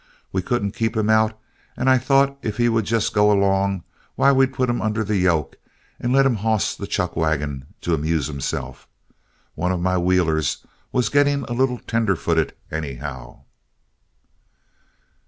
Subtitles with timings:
[0.31, 1.39] We couldn't keep him out,
[1.77, 3.83] and I thought if he would just go along,
[4.15, 5.57] why we'd put him under the yoke
[5.99, 8.87] and let him hoss that chuck wagon to amuse himself.
[9.53, 13.41] One of my wheelers was getting a little tenderfooted, anyhow."